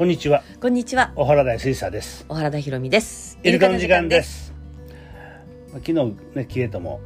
[0.00, 1.12] こんにちはこんにちは。
[1.14, 3.38] 小原大水産です小原田博美です。
[3.42, 4.22] イルカの時間で。
[4.22, 4.50] す
[5.72, 7.02] まあ昨日ねキエとも、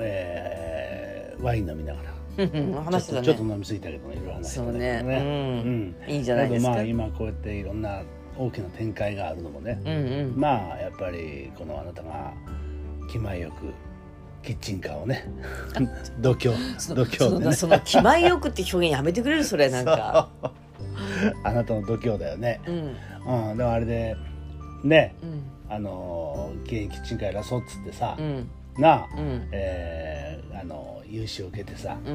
[0.00, 3.52] えーワイン飲みながらうんうん話してたちょっとちょっとね。
[3.52, 8.02] 飲みすぎたけどねいろいろ話してたねうんいいんじゃないですかまあ今こうやっていろんな
[8.36, 10.36] 大きな展開があるのもね、うんうん。
[10.36, 12.34] まあやっぱりこのあなたが
[13.08, 13.72] 気前よく
[14.44, 15.30] キッチンカーをね
[16.18, 20.28] 度胸そ度胸でねその気前よくって表現やめてくれるそれなんか。
[21.44, 22.60] あなたの度胸だよね。
[22.66, 22.96] うん。
[23.50, 23.56] うん。
[23.56, 24.16] でもあれで
[24.84, 25.14] ね。
[25.22, 25.42] うん。
[25.68, 28.48] あの現役キッチンカーやらそうっつってさ、うん。
[28.78, 29.48] なあ、うん。
[29.52, 32.10] えーあの融資を受けてさう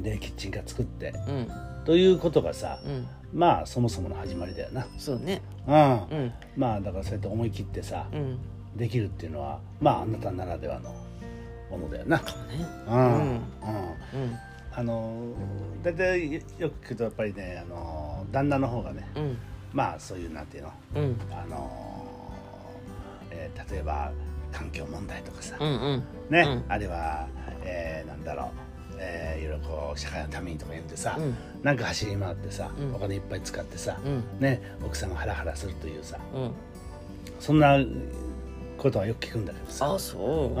[0.00, 0.02] ん。
[0.02, 1.48] でキッチンカー作ってうん。
[1.84, 3.06] ということがさうん。
[3.32, 4.86] まあそもそもの始まりだよな。
[4.98, 5.40] そうね。
[5.66, 5.76] うん、う
[6.24, 6.32] ん。
[6.56, 8.38] まあだからそうやって思い切ってさうん。
[8.76, 10.90] できるっていうのはまああなたならではの
[11.70, 12.18] ものだよな。
[12.18, 12.66] かもね。
[12.86, 13.30] うん、うん。
[13.30, 13.40] うん
[14.74, 15.12] あの
[15.82, 16.40] 大体よ
[16.70, 19.38] く聞くとやっぱりねあの旦那の方がねうん。
[19.72, 21.16] まあそういうなんていうのうん。
[21.30, 22.32] あの、
[23.30, 24.12] えー例えば
[24.52, 26.04] 環境問題とかさ、うんうん。
[26.30, 26.64] ね、うん。
[26.68, 27.26] あれは、
[27.62, 28.50] えーなんだろ
[28.92, 31.34] う、えーいろいろこう社会のためにとか言ってさ、うん。
[31.62, 32.94] なんか走り回ってさ、うん。
[32.94, 34.24] お金いっぱい使ってさ、うん。
[34.40, 36.50] ね、奥さんがハラハラするというさうん。
[37.40, 37.78] そんな
[38.76, 39.94] ことはよく聞くんだけどさ。
[39.94, 40.20] あ、そう。
[40.22, 40.60] う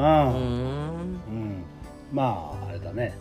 [1.30, 1.64] ん、
[2.12, 3.14] まああれだね、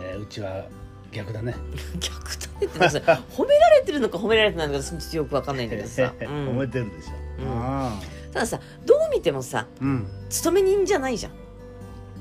[0.00, 0.66] えーうちは
[1.12, 1.54] 逆だね。
[2.00, 6.12] 逆だねってさ 褒められてるのか褒められてないのかちょっとよくわかんないんだけどさ。
[6.20, 7.48] う褒んめてるでしょ、うん。
[7.50, 8.00] あ
[8.32, 10.06] たださどう見てもさあうん。
[10.28, 11.32] 勤め人じゃないじゃん。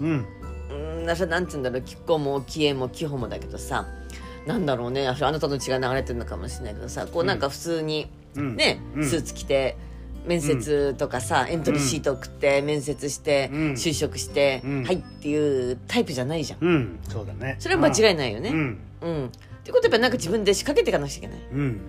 [0.01, 0.25] うん。
[0.69, 1.81] うんななんて言うんだろう。
[1.81, 3.85] 気候も気縁も気泡もだけどさ。
[4.45, 5.07] なんだろうね。
[5.07, 7.07] ああなたの血が流れてるのかもしれないけどさ。
[7.07, 8.55] こうなんか普通にうん。
[8.55, 9.05] ね、うん。
[9.09, 9.77] スーツ着て
[10.27, 13.59] 面接とかさ、エントリーシート送って面接して、うん。
[13.73, 14.83] 就職して、うん。
[14.83, 16.59] はいっていうタイプじゃないじゃん。
[16.61, 16.99] うん。
[17.09, 17.55] そうだね。
[17.59, 18.49] それは間違いないよね。
[18.49, 18.79] うん。
[19.01, 19.25] うん。
[19.27, 19.29] っ
[19.63, 21.39] てことはやっぱりなんか自分で仕掛けていかなくちゃいけない。
[21.51, 21.81] うん。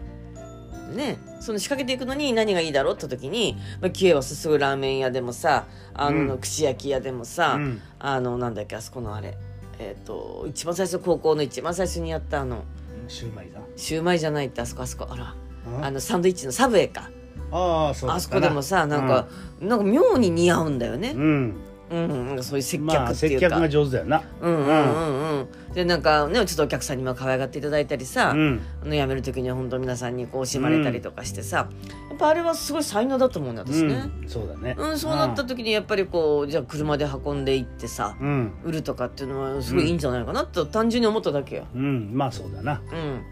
[0.94, 6.38] ね、その仕掛けていくのに何がいいだろうって時に、まあ、キエはすぐラーメン屋でもさあの、うん。
[6.38, 7.80] 串焼き屋でもさ、うん。
[7.98, 9.36] あのなんだっけあそこのあれ。
[9.78, 12.64] えっ、と一番最初高校の一番最初にやったあの。
[13.08, 13.60] シューマイだ。
[13.76, 15.34] シューマイじゃないってあそこあそこあら。
[15.66, 15.84] うん。
[15.84, 17.10] あのサンドイッチのサブウェイか
[17.50, 19.26] ああそうだあそこでもさなんか、
[19.60, 21.12] なんか妙に似合うんだよね。
[21.16, 21.54] う、ん。
[21.88, 24.22] うんなんかそういう接まあ客っていうか、接客が上手だよな。
[24.40, 25.48] うんうんうんうん。
[25.72, 28.60] でなんかねちょっとお客さんにも可愛がっていただいたりさ、うん。
[28.82, 31.68] あの辞める時には本当皆さんにこう惜しまれたりとかしてさ、
[32.10, 34.28] やっぱあれはすごい才能だと思うんだ私ね、うん。
[34.28, 34.74] そうだね。
[34.76, 38.52] うんそうなった時にやっぱりこうじゃあ車で運んでいってさ、うん。
[38.64, 41.66] 売るとかっていうのはすごいいいんじゃないかなと単純に思っただけよ。
[41.72, 42.10] うん。
[42.12, 42.82] まあそうだな。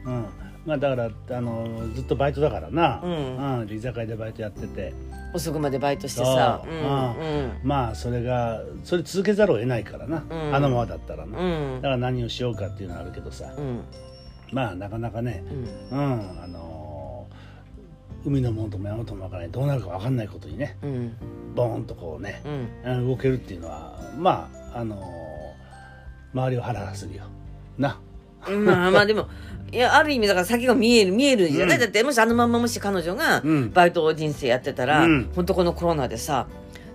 [0.07, 0.13] うん。
[0.13, 0.27] うん
[0.67, 3.01] まあだからあのずっとバイトだからな。
[3.03, 3.61] うん。
[3.61, 4.95] うん居酒屋でバイトやってて。
[5.35, 6.63] 遅くまでバイトしてさ。
[6.65, 6.73] そう。
[6.73, 10.25] うんまあそれがそれ続けざるを得ないからな。
[10.29, 10.55] うん。
[10.55, 11.39] あのままだったらな。
[11.39, 11.45] うん。
[11.45, 13.53] うんだから何をしようかっていうのはあるけどさ。
[13.57, 13.85] うん。
[14.53, 15.45] まあなかなかね。
[15.91, 15.99] うん。
[15.99, 17.27] うんあの
[18.25, 20.79] 海のもんとも山ともわからないどうなるかわかんないことにね。
[20.83, 21.17] うん。
[21.55, 22.41] ボーンとこうね。
[23.07, 25.03] 動けるっていうのはまああの
[26.33, 27.25] 周りをハラハラするよ。
[27.77, 28.01] な
[28.51, 29.29] まあまあでも
[29.73, 31.81] いやある意味だから先が見える見えるじゃない、うん。
[31.81, 33.73] だってもしあのまんまもし彼女がうん。
[33.73, 35.31] バイト人生やってたら、うん。
[35.35, 36.47] 本当このコロナでさ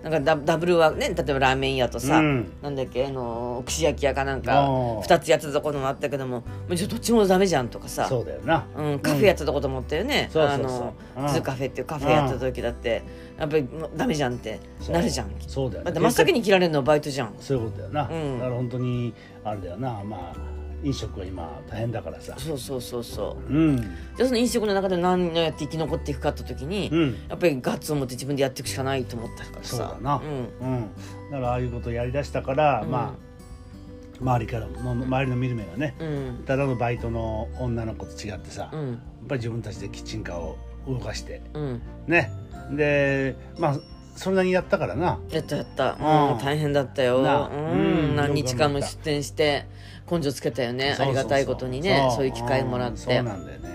[0.02, 2.54] なんかダダブルはね例えばラーメン屋とさ、うん。
[2.62, 5.02] なんだっけあの串焼き屋かなんあかー。
[5.02, 8.08] 2つやってたところもあったけどももうちょっとどっちもダメじゃんとかさ。
[8.08, 8.66] そうだよな。
[8.78, 13.04] うん、カフェやってたこと思ったよね、あのうんズカフェっていうカフェやってた時だって。
[13.38, 14.60] やっぱりダメじゃんって。
[14.90, 15.32] なるじゃん。
[15.48, 17.34] そうだよだって真っ先に切られるのはバイトじゃん。
[17.42, 18.40] そういうことだよな、うん。
[18.40, 20.02] だから本当にあれだよな。
[20.06, 22.36] まあ飲食は今大変だからさ。
[22.38, 23.54] そうそうそうそう。
[23.54, 23.78] うん。
[23.82, 27.18] じゃあその飲食の中で何をやって生き残っていくかって時に、うん。
[27.28, 29.76] やっぱりガッツを持って自分でやっていくしかないと思ったからさ。
[29.76, 30.22] そうだな。
[30.62, 30.68] うん。
[30.68, 30.90] うん、
[31.32, 32.92] だからああいうことをやりだしたから、うん。
[32.92, 33.30] まあ
[34.22, 36.44] 周りからの周りの見る目がねうん。
[36.46, 40.58] ただのバイトの女の子と違ってさ、やっうんぱり自分たちでキッチンカーを
[40.88, 41.82] 動かしてうん。
[42.08, 42.32] ね。
[42.72, 43.80] でまあ
[44.16, 45.20] それなりにやったからな。
[45.30, 46.32] やったやった、うん。
[46.34, 47.72] うん、大変だったよ、うん。
[47.72, 47.76] う
[48.12, 48.16] ん。
[48.16, 49.66] 何日間も出店して
[50.12, 50.96] 根性つけたよね。
[51.00, 52.10] ありがたいことにね。
[52.16, 52.26] そう。
[52.26, 52.98] いう機会もらって。
[52.98, 52.98] うん。
[52.98, 53.70] そうなんだよね、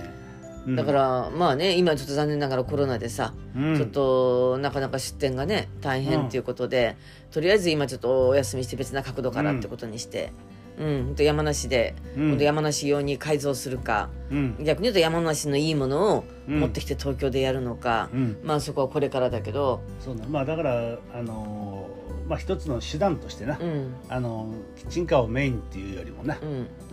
[0.66, 0.76] うん。
[0.76, 3.76] だからまあね今ちょっと残念ながらコロナでさ、うん。
[3.76, 6.96] ちょっとなかなか出店がね大変っていうことで、
[7.30, 10.32] とりあえず今ちょっとお休みして別な角度からってことにして、
[10.78, 12.38] うん、山梨で、うん。
[12.38, 14.08] 山梨用に改造するか。
[14.30, 14.56] うん。
[14.64, 16.60] 逆に言うと山梨のいいものをうん。
[16.60, 18.36] 持ってきて東京でやるのか、うん。
[18.42, 23.94] まあそこはこれからだけど、そうだまあだからあのーまあ一つの手段としてな、うん。
[24.08, 26.38] あのーキッチンカーをメインっていうよりもな、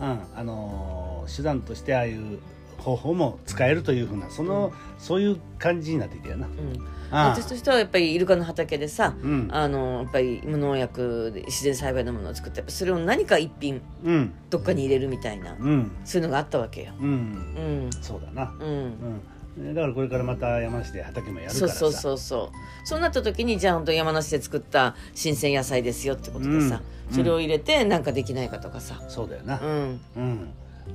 [0.00, 2.38] あのー手段としてああいう
[2.78, 6.48] 方法も使えるというふうなその、そういう感じになってきたよな。
[7.12, 9.48] 私としてはやっぱりイルカの畑でさ、うん。
[9.52, 14.32] あのやっぱり無農薬で自然栽培のものを作ってそれを何か一品うん。
[14.48, 15.90] どっかに入れるみたいな、うん。
[16.04, 16.92] そういうのがあったわけよ。
[16.98, 17.06] うん。
[17.06, 17.10] う
[17.88, 17.90] ん。
[18.00, 18.54] そうだな。
[18.58, 19.20] うん。
[19.56, 19.74] うん。
[19.74, 21.74] だからこれからまた山梨で畑もやるからさ。
[21.74, 22.50] そうそうそうそ
[22.84, 22.86] う。
[22.86, 26.80] そうなった時にじゃあ本当山梨で作った新鮮野菜ですよってことでさ、
[27.10, 27.14] うん。
[27.14, 29.02] それを入れてなんかできないかとかさ。
[29.08, 29.60] そうだよな。
[29.60, 30.00] うん。
[30.16, 30.48] うん、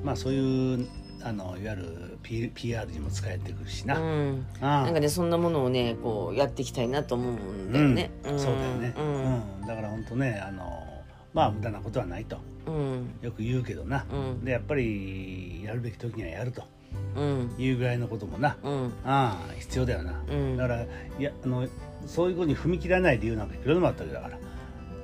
[0.04, 0.88] まあそういう
[1.24, 4.46] あのいわゆる P PR にも使えてくるしな、うん。
[4.62, 4.84] ああ。
[4.84, 8.40] なんかねそんなものをねこうやっていきたいなと思うんだよね、うん。
[8.40, 9.64] そうだよね、ううん。
[9.64, 10.84] んだから本当ねあの
[11.34, 12.38] まあ無駄なことはないと。
[12.68, 13.10] うん。
[13.22, 14.46] よく言うけどな、うん。
[14.46, 16.64] でやっぱりやるべき時にはやると。
[17.16, 17.56] うん。
[17.58, 18.94] いうぐらいのこともな、うん。
[19.04, 20.58] ああ必要だよな、うん。
[20.58, 20.88] だからい
[21.20, 21.68] やあの
[22.06, 24.38] そういうことに踏み切らない理由なんかいくらでもあったわけだから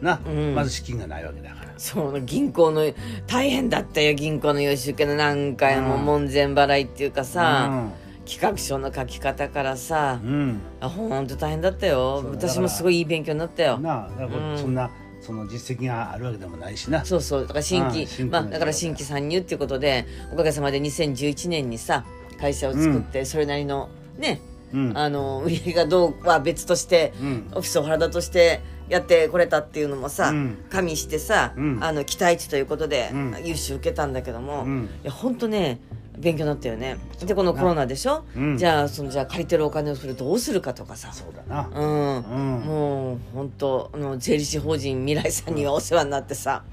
[0.03, 0.55] な、うん。
[0.55, 1.73] まず資金がないわけだから。
[1.77, 2.81] そう銀行の
[3.27, 7.89] 大変だったよ銀行の融資受けの何回もうん門前払いっていうかさ、
[8.25, 12.23] 企画書の書き方からさうん、うんあほんと大変だったよ。
[12.31, 13.79] 私もすごいいい勉強になったよ。
[13.79, 14.57] なあだからうん。
[14.57, 14.89] そんな、
[15.21, 17.03] その実績があるわけでもないしな。
[17.05, 17.41] そうそう。
[17.41, 22.05] だから新規まあ、だから新規参入っていうことでおかげさまで2011年にさ
[22.39, 24.41] 会社を作ってそれなりのね、
[24.73, 24.97] うん。
[24.97, 27.47] あの売り上げがどうは別として、うん。
[27.51, 28.61] オフィスを原田として
[28.93, 30.57] やってこれたっていうのもさ、うん。
[30.69, 31.83] 加味してさ、うん。
[31.83, 33.35] あの期待値ということでうん。
[33.43, 34.89] 融資受けたんだけども、うん。
[35.03, 35.79] いや本当ね
[36.15, 36.97] 勉強になったよね。
[37.25, 38.57] でこのコロナでしょ、うん。
[38.57, 41.11] じゃあそのじゃあ借りてるお金をそれどうするかとかさ。
[41.11, 41.67] そうだな。
[41.73, 42.65] うん、うん。
[42.65, 46.63] もう本当あの税理士法人未来さんにはお世話になってさ、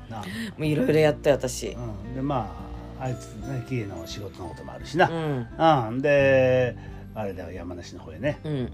[0.59, 1.69] ういろいろやったよ私。
[1.69, 2.55] うん、でま
[3.01, 5.95] ああいつね経営の仕事のこともあるしな、うん。
[5.95, 6.77] うん、で
[7.15, 8.41] あれだよ山梨の方へね。
[8.45, 8.73] うん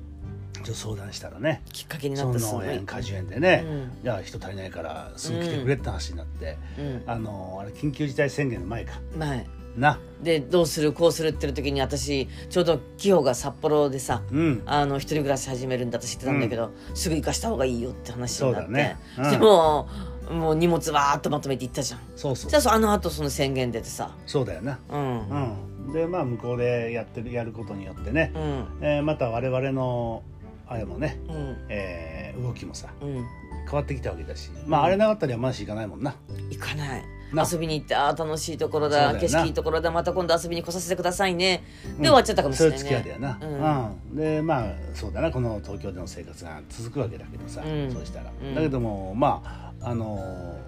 [0.66, 1.62] ちょっと相談したらね。
[1.72, 4.02] きっかけになそのったすごい農園果樹園でね、うん。
[4.02, 7.02] じゃあ人足りないからすぐ来てくれって話になって、うん。
[7.06, 9.00] あのあれ緊急事態宣言の前か。
[9.16, 9.46] 前。
[9.76, 10.00] な。
[10.22, 10.92] でどうする？
[10.92, 14.62] こうするってる時に私ちょうどキヨが札幌でさうん。
[14.66, 18.66] あの一人暮らし始めるんだと知ってたんだけど、すぐ行かした方がいいよって話になって。
[18.66, 18.96] そうだね。
[19.18, 19.30] うん。
[19.30, 19.88] でも
[20.30, 22.00] もう荷物わーっとまとめて行ったじゃん。
[22.16, 22.50] そうそう。
[22.50, 24.10] じゃあそあの後その宣言出てさ。
[24.26, 24.80] そうだよな。
[24.88, 25.28] うん。
[25.28, 25.92] うん。
[25.92, 28.66] でまあ向こうでやってるやることによってね、うん。
[28.80, 30.24] えーまた我々の
[30.68, 31.56] あれもね、うん。
[31.68, 33.24] えー動きもさうん。
[33.64, 36.14] 変わってきたわけだしまああれなかったら山梨行かないもんな。
[36.50, 37.04] 行かない。
[37.32, 37.46] な。
[37.50, 41.64] 遊びに行ってああ楽しいところだ景色いいところだまた今度遊びに来させてくださいね。
[41.98, 42.84] で終わっちゃったかもしれないね。
[42.84, 44.16] そういう付き合いだよな、うん。
[44.16, 45.30] でまあそうだな。
[45.30, 47.90] この東京での生活が続くわけだけどさ、うん。
[47.90, 48.54] そうしたら、うん。
[48.54, 50.18] だけどもまああの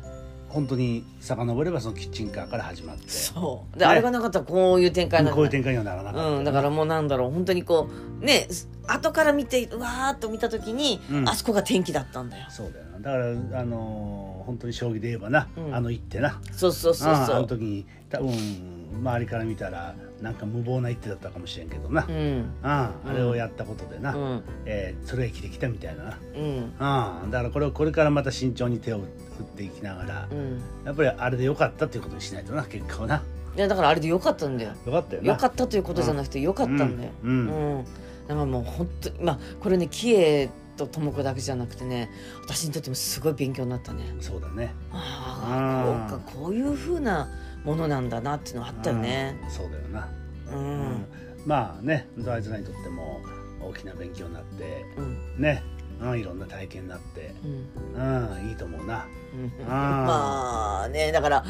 [0.04, 0.17] ー
[0.48, 3.08] 本当に遡ればそのキッチンカーから始まって。
[3.08, 3.78] そう。
[3.78, 3.90] で、ね。
[3.90, 6.28] あれがなかったらこういう展開になこういうる展開にはならなかった。
[6.28, 7.88] ようん、だからもうなんだろう本当にこ
[8.20, 8.48] うね
[8.86, 11.28] 後から見てうわーっと見た時に、うん。
[11.28, 12.46] あそこが天気だったんだよ。
[12.48, 12.98] そうだよな。
[12.98, 15.74] だからあのー本当に将棋で言えばな、うん。
[15.74, 16.40] あの一手な。
[16.52, 18.32] そうそうそうああのそう時に多分
[18.94, 22.50] 周りから見たらなんか無謀な一手だったかもしれんけどな、うん。
[22.62, 24.42] あああれをやったことでな、うん。
[24.66, 26.72] えーそれが生きてきたみたいなな、うん。
[26.78, 29.04] ああだからこれをこれからまた慎重に手を打っ
[29.44, 30.60] ていきながら、うん。
[30.84, 33.22] やっぱりあれでよかったっていうことにしないとな結果はな。
[33.56, 34.72] いやだからあれでよかったんだよ。
[34.86, 35.28] よかったよな。
[35.28, 37.10] よかったということじゃなくてよかったんだよ。
[37.24, 37.84] うんうんうん。
[38.28, 42.10] だからもう本当にまあこれねキエと智子だけじゃなくてね
[42.44, 44.04] 私にとってもすごい勉強になったね。
[44.20, 44.74] そうだね。
[44.92, 47.28] ああこうかこういうふうな
[47.68, 49.38] ものなんだなっていうのはあったよね。
[49.44, 49.50] うん。
[49.50, 50.08] そうだよな、
[50.52, 51.04] うん。
[51.44, 53.20] まあねあいつらにとっても
[53.60, 55.42] 大きな勉強になってうん。
[55.42, 55.62] ね、
[56.00, 58.30] うん、いろんな体験になってうん。
[58.40, 59.04] うんいいと思うな。
[59.34, 59.52] うん。
[59.68, 61.44] まあねだから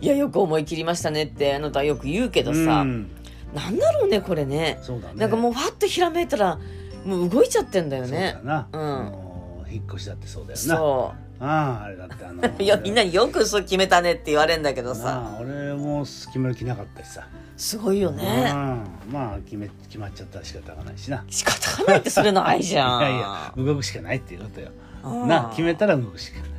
[0.00, 3.10] いやよく思い切りましたねってあなたはよく言うけどさ、うん。
[3.52, 4.78] なんだろうねこれね。
[4.82, 5.14] そうだね。
[5.16, 6.60] なんかもうファッとひらめいたら
[7.04, 9.72] もう動いちゃってんだよそうねだな、うん。
[9.72, 10.76] 引っ越しだってそうだよな。
[10.76, 15.36] そあああれだってあのう いやみんなによくそう決めたねって言われるんだけどさ。
[15.40, 17.26] 俺も決める気なかったしさ、
[17.56, 18.50] すごいよね。
[18.52, 21.24] うん、まあ決め決まっちゃったら仕方がないしな。
[21.28, 24.70] 仕方がないってそれないじゃんいやいや動くしかないっていうことよ。
[25.04, 25.28] うん。
[25.28, 26.53] な決めたら動くしかない、だ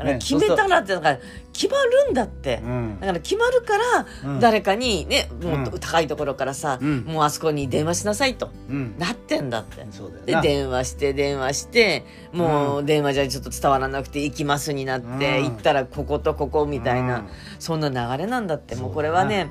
[0.00, 0.18] からね。
[0.18, 1.18] 決めたらってだから
[1.52, 3.00] 決まるんだって、うん。
[3.00, 4.40] だから決まるからうん。
[4.40, 7.04] 誰かにね、もう高いところからさ、うん。
[7.04, 8.98] もうあそこに電話しなさいとうん。
[8.98, 9.86] なってんだって。
[10.26, 15.06] で電話して電話してもうう電話じゃちょっと伝わらなくて行きますになって、
[15.40, 15.44] うん。
[15.44, 17.28] 行ったらこことここみたいな、うん。
[17.58, 19.50] そんな流れなんだってもうこれはね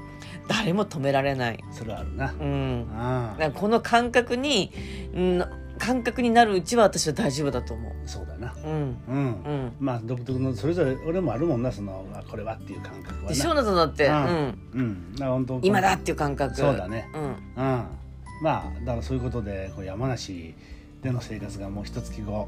[0.49, 2.33] 誰も止められない、それはあるな。
[2.39, 4.71] うん、この感覚に、
[5.13, 5.45] うん、
[5.79, 8.53] 感覚になるうちは私は大丈夫だと思そうだな。
[8.63, 8.67] う。
[8.67, 8.97] うん。
[9.07, 9.71] うん、うん。
[9.79, 13.29] まあ独特のそれぞれ俺もあるもんなそのあこれはっていう感覚はな。
[13.29, 14.15] でしょうなとだって、ううん。
[14.15, 14.59] ん。
[14.73, 16.55] うん本当今だっていう感覚。
[16.55, 17.09] そうだね。
[17.15, 17.21] うん。
[17.23, 17.33] うん。
[17.57, 17.87] ま
[18.41, 20.53] あだからそういうことでこう山梨
[21.01, 22.47] での生活がもう一月後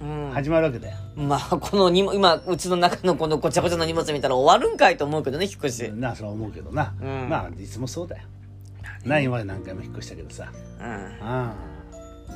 [0.00, 0.30] うん。
[0.32, 7.28] 始まるわけだよ、まあこの荷物今うちの中のこのごちゃごちゃの荷物見たら終わるんかいと思うけどね引っ越し、なそれは思うけどな、うん。
[7.28, 8.22] まあいつもそうだよ。
[9.04, 10.50] な今まで何回も引っ越したけどさ。
[10.78, 10.86] うん。
[10.86, 11.69] ああ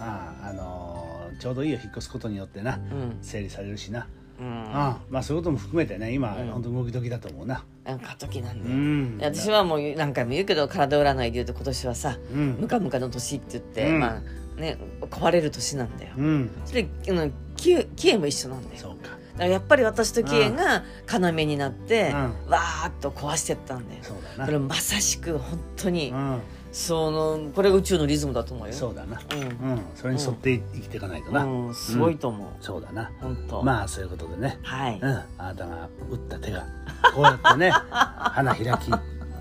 [0.01, 3.19] あああのーちょうどいいよ引っ越すことによってなうん。
[3.21, 4.07] 整理されるしな、
[4.41, 4.47] うん。
[4.73, 6.49] ああまあそういうことも含めてね今、うん。
[6.49, 7.65] 本当動き時だと思うな。
[7.85, 9.25] なんか時なんで。
[9.25, 12.57] 私はもう何回も言うけど体占いで言うと今年はさうん。
[12.61, 14.01] ムカムカの年って言って、うん。
[14.01, 14.23] ま
[14.57, 14.79] あね
[15.11, 16.13] 壊れる年なんだよ。
[16.17, 16.51] うん。
[16.65, 17.73] それうんキ
[18.11, 18.81] エも一緒なんだよ。
[18.81, 19.09] そうか。
[19.35, 26.41] だからやっぱり私とキエが要になって、うんわーっと壊してったんだよそうだこれなまさしく本当に、うん
[26.75, 28.73] そのこれが宇宙のリズムだと思うよ。
[28.75, 29.21] そうだな。
[29.33, 29.41] うん。
[29.41, 29.83] うん。
[29.95, 31.45] それに沿って生きていかないとな。
[31.45, 33.13] うん、すごいと思う、そうだな。
[33.21, 33.63] 本当。
[33.63, 34.59] まあそういうことでね。
[34.65, 35.09] はい、うん。
[35.09, 36.67] あなたが打った手が
[37.15, 38.91] こうやってね 花開き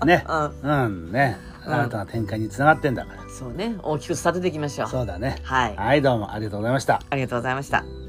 [0.06, 0.24] ね。
[0.62, 0.84] うん。
[0.84, 1.12] うん。
[1.12, 1.36] ね。
[1.66, 1.74] うん。
[1.74, 3.28] 新たな展開につながってんだから。
[3.28, 3.74] そうね。
[3.82, 4.88] 大きく育てていきましょう。
[4.88, 5.40] そうだね。
[5.42, 5.76] はい。
[5.76, 7.02] はいどうもありがとうございました。
[7.10, 8.03] ありがとうございました